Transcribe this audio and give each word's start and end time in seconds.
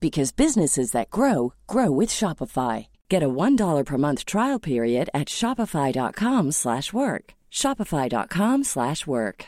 because 0.00 0.32
businesses 0.32 0.92
that 0.92 1.10
grow 1.10 1.52
grow 1.66 1.90
with 1.90 2.08
Shopify. 2.10 2.86
Get 3.08 3.22
a 3.22 3.28
$1 3.28 3.84
per 3.84 3.98
month 3.98 4.24
trial 4.24 4.58
period 4.58 5.10
at 5.12 5.28
Shopify.com 5.28 6.52
slash 6.52 6.92
work. 6.92 7.34
Shopify.com 7.52 8.64
slash 8.64 9.06
work. 9.06 9.46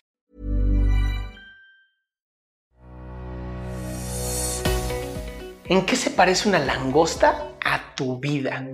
¿En 5.68 5.86
qué 5.86 5.96
se 5.96 6.10
parece 6.10 6.48
una 6.48 6.58
langosta 6.58 7.54
a 7.64 7.94
tu 7.94 8.18
vida? 8.18 8.66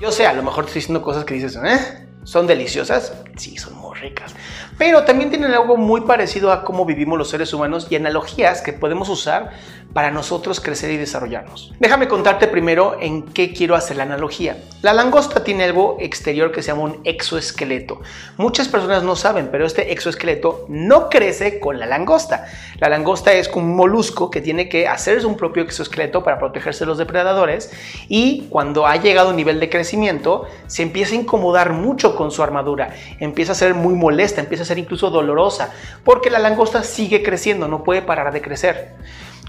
Yo 0.00 0.10
sé, 0.12 0.26
a 0.26 0.34
lo 0.34 0.42
mejor 0.42 0.64
estoy 0.64 0.80
diciendo 0.80 1.02
cosas 1.02 1.24
que 1.24 1.34
dices, 1.34 1.56
¿eh? 1.64 2.06
¿Son 2.24 2.46
deliciosas? 2.46 3.12
Sí, 3.36 3.56
son 3.56 3.76
muy 3.76 3.96
ricas. 3.96 4.34
Pero 4.76 5.04
también 5.04 5.30
tienen 5.30 5.52
algo 5.52 5.76
muy 5.76 6.02
parecido 6.02 6.52
a 6.52 6.64
cómo 6.64 6.84
vivimos 6.84 7.18
los 7.18 7.30
seres 7.30 7.52
humanos 7.54 7.86
y 7.90 7.96
analogías 7.96 8.60
que 8.60 8.72
podemos 8.72 9.08
usar 9.08 9.52
para 9.92 10.10
nosotros 10.10 10.60
crecer 10.60 10.90
y 10.90 10.96
desarrollarnos. 10.96 11.72
Déjame 11.78 12.08
contarte 12.08 12.48
primero 12.48 12.96
en 13.00 13.22
qué 13.22 13.52
quiero 13.52 13.76
hacer 13.76 13.96
la 13.96 14.02
analogía. 14.02 14.56
La 14.82 14.92
langosta 14.92 15.44
tiene 15.44 15.64
algo 15.64 15.96
exterior 16.00 16.50
que 16.50 16.62
se 16.62 16.68
llama 16.68 16.82
un 16.82 17.00
exoesqueleto. 17.04 18.00
Muchas 18.36 18.68
personas 18.68 19.04
no 19.04 19.14
saben, 19.14 19.48
pero 19.52 19.64
este 19.64 19.92
exoesqueleto 19.92 20.66
no 20.68 21.08
crece 21.08 21.60
con 21.60 21.78
la 21.78 21.86
langosta. 21.86 22.46
La 22.80 22.88
langosta 22.88 23.32
es 23.32 23.48
un 23.54 23.76
molusco 23.76 24.30
que 24.30 24.40
tiene 24.40 24.68
que 24.68 24.88
hacer 24.88 25.14
un 25.24 25.36
propio 25.36 25.62
exoesqueleto 25.62 26.24
para 26.24 26.38
protegerse 26.38 26.80
de 26.80 26.86
los 26.86 26.98
depredadores 26.98 27.70
y 28.08 28.46
cuando 28.50 28.86
ha 28.86 28.96
llegado 28.96 29.28
a 29.28 29.30
un 29.30 29.36
nivel 29.36 29.60
de 29.60 29.70
crecimiento 29.70 30.46
se 30.66 30.82
empieza 30.82 31.12
a 31.14 31.18
incomodar 31.18 31.72
mucho 31.72 32.13
con 32.14 32.30
su 32.30 32.42
armadura, 32.42 32.94
empieza 33.20 33.52
a 33.52 33.54
ser 33.54 33.74
muy 33.74 33.94
molesta, 33.94 34.40
empieza 34.40 34.62
a 34.62 34.66
ser 34.66 34.78
incluso 34.78 35.10
dolorosa, 35.10 35.72
porque 36.04 36.30
la 36.30 36.38
langosta 36.38 36.82
sigue 36.82 37.22
creciendo, 37.22 37.68
no 37.68 37.84
puede 37.84 38.02
parar 38.02 38.32
de 38.32 38.42
crecer. 38.42 38.94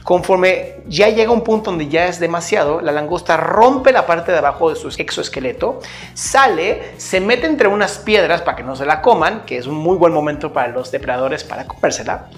Conforme 0.06 0.76
ya 0.88 1.10
llega 1.10 1.32
un 1.32 1.42
punto 1.42 1.72
donde 1.72 1.88
ya 1.88 2.06
es 2.06 2.20
demasiado, 2.20 2.80
la 2.80 2.92
langosta 2.92 3.38
rompe 3.38 3.92
la 3.92 4.06
parte 4.06 4.32
de 4.32 4.38
abajo 4.38 4.70
de 4.70 4.76
su 4.76 4.90
exoesqueleto, 4.90 5.80
sale, 6.14 6.92
se 6.98 7.20
mete 7.20 7.48
entre 7.48 7.68
unas 7.68 7.98
piedras 7.98 8.44
para 8.44 8.56
que 8.56 8.62
no 8.62 8.76
se 8.76 8.86
la 8.86 9.02
coman, 9.02 9.46
que 9.48 9.58
es 9.58 9.66
un 9.66 9.74
muy 9.74 9.98
buen 9.98 10.14
momento 10.14 10.54
para 10.54 10.68
los 10.68 10.92
depredadores 10.92 11.44
para 11.44 11.66
comérsela, 11.66 12.30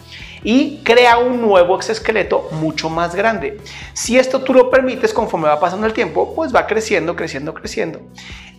y 0.44 0.77
crea 0.85 1.17
un 1.17 1.41
nuevo 1.41 1.75
exoesqueleto 1.75 2.47
mucho 2.53 2.89
más 2.89 3.13
grande. 3.13 3.59
Si 3.91 4.17
esto 4.17 4.44
tú 4.44 4.53
lo 4.53 4.69
permites 4.69 5.13
conforme 5.13 5.50
va 5.50 5.59
pasando 5.59 5.88
el 5.88 5.91
tiempo, 5.91 6.33
pues 6.33 6.56
va 6.56 6.67
creciendo, 6.67 7.17
creciendo, 7.17 7.53
creciendo. 7.53 8.00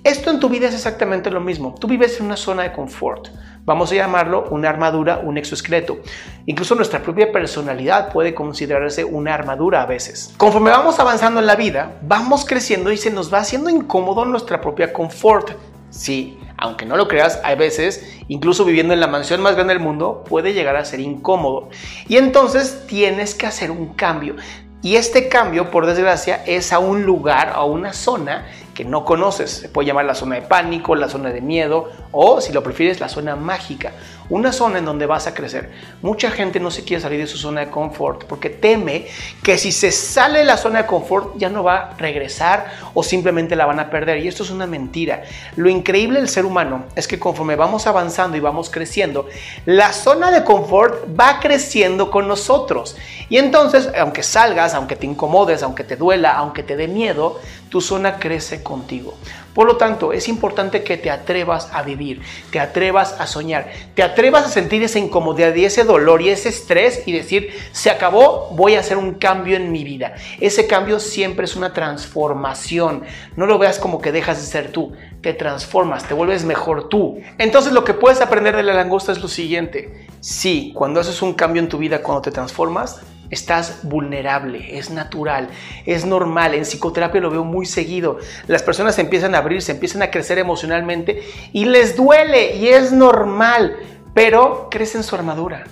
Esto 0.05 0.29
en 0.29 0.39
tu 0.39 0.51
vida 0.51 0.69
es 0.69 0.75
exactamente 0.75 1.31
lo 1.31 1.41
mismo. 1.41 1.75
Tú 1.81 1.89
vives 1.89 2.21
en 2.21 2.27
una 2.27 2.37
zona 2.37 2.65
de 2.65 2.73
confort. 2.73 3.29
Vamos 3.69 3.93
a 3.93 3.97
llamarlo 3.97 4.47
una 4.49 4.71
armadura, 4.71 5.21
un 5.23 5.37
exoesqueleto. 5.37 5.99
Incluso 6.47 6.75
nuestra 6.75 7.03
propia 7.03 7.31
personalidad 7.31 8.11
puede 8.11 8.33
considerarse 8.33 9.05
una 9.05 9.35
armadura 9.35 9.83
a 9.83 9.85
veces. 9.85 10.33
Conforme 10.39 10.71
vamos 10.71 10.99
avanzando 11.01 11.39
en 11.39 11.47
la 11.47 11.55
vida, 11.55 11.99
vamos 12.01 12.47
creciendo 12.47 12.91
y 12.91 12.97
se 12.97 13.11
nos 13.11 13.31
va 13.31 13.41
haciendo 13.41 13.69
incómodo 13.69 14.25
nuestra 14.25 14.63
propia 14.63 14.91
confort. 14.91 15.51
Sí, 15.91 16.39
aunque 16.57 16.87
no 16.87 16.97
lo 16.97 17.09
creas, 17.09 17.43
hay 17.45 17.57
veces, 17.57 18.11
incluso 18.29 18.65
viviendo 18.65 18.95
en 18.95 19.01
la 19.01 19.07
mansión 19.07 19.43
más 19.43 19.55
grande 19.55 19.75
del 19.75 19.83
mundo, 19.83 20.25
puede 20.27 20.55
llegar 20.55 20.77
a 20.77 20.87
ser 20.87 21.01
incómodo. 21.01 21.69
Y 22.09 22.17
entonces 22.17 22.87
tienes 22.87 23.35
que 23.35 23.49
hacer 23.49 23.71
un 23.71 23.89
cambio. 23.93 24.37
Y 24.81 24.97
este 24.97 25.29
cambio, 25.29 25.71
por 25.71 25.85
desgracia, 25.85 26.43
es 26.47 26.73
a 26.73 26.79
un 26.79 27.03
lugar, 27.03 27.51
a 27.55 27.65
una 27.65 27.93
zona 27.93 28.47
que 28.79 28.85
no 28.85 29.05
conoces. 29.05 29.51
Se 29.51 29.69
puede 29.69 29.89
llamar 29.89 30.05
la 30.05 30.15
zona 30.15 30.37
de 30.37 30.43
pánico, 30.43 30.95
la 30.95 31.09
zona 31.09 31.31
de 31.31 31.41
miedo 31.41 31.91
o, 32.13 32.41
si 32.41 32.53
lo 32.53 32.63
prefieres, 32.63 33.01
la 33.01 33.09
zona 33.09 33.35
mágica. 33.35 33.91
Una 34.31 34.53
zona 34.53 34.79
en 34.79 34.85
donde 34.85 35.05
vas 35.05 35.27
a 35.27 35.35
crecer. 35.35 35.73
Mucha 36.01 36.31
gente 36.31 36.61
no 36.61 36.71
se 36.71 36.85
quiere 36.85 37.03
salir 37.03 37.19
de 37.19 37.27
su 37.27 37.39
zona 37.39 37.63
de 37.63 37.71
confort 37.71 38.23
porque 38.27 38.51
teme 38.51 39.09
que 39.43 39.59
si 39.59 39.73
se 39.73 39.91
sale 39.91 40.41
de 40.41 40.45
la 40.45 40.57
zona 40.57 40.83
de 40.83 40.87
confort 40.87 41.37
ya 41.39 41.49
no 41.49 41.65
va 41.65 41.77
a 41.77 41.95
regresar 41.97 42.67
o 42.95 43.03
simplemente 43.03 43.57
la 43.57 43.67
van 43.67 43.81
a 43.81 43.91
perder. 43.91 44.23
Y 44.23 44.29
esto 44.29 44.45
es 44.45 44.51
una 44.51 44.69
mentira. 44.69 45.25
Lo 45.57 45.69
increíble 45.69 46.21
del 46.21 46.29
ser 46.29 46.45
humano 46.45 46.85
es 46.95 47.09
que 47.09 47.19
conforme 47.19 47.57
vamos 47.57 47.89
avanzando 47.89 48.37
y 48.37 48.41
vamos 48.41 48.71
creciendo, 48.71 49.27
la 49.67 49.93
zona 49.93 50.31
de 50.31 50.45
confort 50.45 51.05
va 51.19 51.41
creciendo 51.41 52.13
con 52.13 52.29
nosotros. 52.29 52.97
Y 53.29 53.39
entonces, 53.39 53.91
aunque 53.99 54.23
salgas, 54.23 54.73
aunque 54.75 54.95
te 54.95 55.07
incomodes, 55.07 55.65
aunque 55.65 55.83
te 55.83 55.97
duela, 55.97 56.37
aunque 56.37 56.63
te 56.63 56.77
dé 56.77 56.87
miedo, 56.87 57.41
tu 57.69 57.81
zona 57.81 58.19
crece 58.19 58.63
contigo. 58.63 59.15
Por 59.59 59.67
lo 59.67 59.77
tanto, 59.77 60.13
es 60.13 60.29
importante 60.29 60.85
que 60.85 60.97
te 60.97 61.11
atrevas 61.11 61.69
a 61.73 61.83
vivir, 61.83 62.23
te 62.53 62.61
atrevas 62.61 63.17
a 63.19 63.27
soñar, 63.27 63.69
te 63.95 64.05
atrevas 64.05 64.45
a 64.45 64.51
sentir 64.51 64.85
esa 64.85 65.01
incomodidad 65.01 65.53
y 65.55 65.65
ese 65.65 65.83
dolor 65.83 66.23
y 66.23 66.29
ese 66.29 66.49
estrés 66.49 67.03
y 67.07 67.13
decir, 67.13 67.53
se 67.73 67.91
acabó, 67.91 68.51
voy 68.53 68.77
a 68.77 68.81
hacer 68.81 68.97
un 68.97 69.15
cambio 69.15 69.57
en 69.57 69.73
mi 69.73 69.83
vida. 69.83 70.15
Ese 70.39 70.69
cambio 70.69 71.01
siempre 71.01 71.45
es 71.45 71.57
una 71.57 71.73
transformación. 71.73 73.03
No 73.35 73.47
lo 73.47 73.59
veas 73.59 73.81
como 73.81 74.01
que 74.01 74.13
dejas 74.13 74.41
de 74.41 74.47
ser 74.47 74.71
tú, 74.71 74.93
te 75.23 75.35
transformas, 75.35 76.07
te 76.07 76.15
vuelves 76.15 76.45
mejor 76.45 76.89
tú. 76.89 77.21
Entonces 77.39 77.73
lo 77.73 77.83
que 77.83 77.95
puedes 77.95 78.21
aprender 78.21 78.55
de 78.55 78.63
la 78.63 78.75
langosta 78.75 79.11
es 79.11 79.21
lo 79.21 79.29
siguiente. 79.29 80.07
Sí, 80.21 80.73
cuando 80.73 81.01
haces 81.01 81.21
un 81.21 81.35
cambio 81.35 81.61
en 81.61 81.69
tu 81.69 81.79
vida, 81.79 82.01
cuando 82.01 82.23
te 82.23 82.31
transformas, 82.31 83.01
Estás 83.31 83.81
vulnerable, 83.83 84.79
es 84.79 84.91
natural, 84.91 85.49
es 85.85 86.05
normal. 86.05 86.55
En 86.55 86.63
psicoterapia 86.63 87.21
lo 87.21 87.31
veo 87.31 87.45
muy 87.45 87.67
seguido. 87.67 88.19
Las 88.47 88.63
personas 88.63 88.99
empiezan 88.99 89.35
a 89.35 89.39
abrir, 89.39 89.63
se 89.63 89.73
empiezan 89.73 90.03
a 90.03 90.11
crecer 90.11 90.39
emocionalmente 90.39 91.23
y 91.53 91.67
les 91.67 91.97
duele 91.97 92.57
y 92.57 92.69
es 92.69 92.93
normal, 92.93 93.77
pero 94.15 94.69
crecen 94.71 95.03
su 95.03 95.15
armadura, 95.15 95.65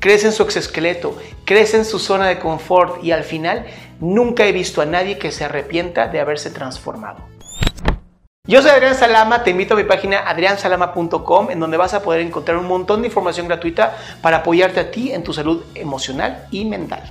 crecen 0.00 0.32
su 0.32 0.42
exoesqueleto, 0.42 1.16
crecen 1.44 1.84
su 1.84 1.98
zona 1.98 2.26
de 2.26 2.38
confort 2.38 3.02
y 3.04 3.12
al 3.12 3.24
final 3.24 3.66
nunca 4.00 4.46
he 4.46 4.52
visto 4.52 4.82
a 4.82 4.86
nadie 4.86 5.18
que 5.18 5.32
se 5.32 5.44
arrepienta 5.44 6.08
de 6.08 6.20
haberse 6.20 6.50
transformado. 6.50 7.33
Yo 8.46 8.60
soy 8.60 8.72
Adrián 8.72 8.94
Salama, 8.94 9.42
te 9.42 9.52
invito 9.52 9.72
a 9.72 9.76
mi 9.78 9.84
página 9.84 10.18
adriansalama.com 10.28 11.50
en 11.50 11.60
donde 11.60 11.78
vas 11.78 11.94
a 11.94 12.02
poder 12.02 12.20
encontrar 12.20 12.58
un 12.58 12.68
montón 12.68 13.00
de 13.00 13.06
información 13.08 13.48
gratuita 13.48 13.96
para 14.20 14.38
apoyarte 14.38 14.80
a 14.80 14.90
ti 14.90 15.12
en 15.12 15.24
tu 15.24 15.32
salud 15.32 15.64
emocional 15.74 16.46
y 16.50 16.66
mental. 16.66 17.10